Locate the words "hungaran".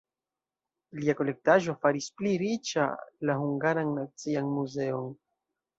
3.45-3.97